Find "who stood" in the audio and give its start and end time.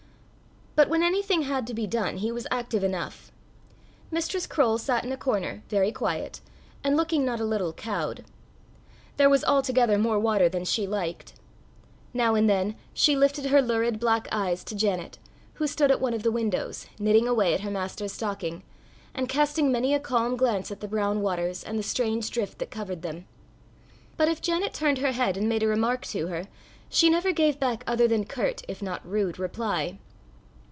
15.55-15.91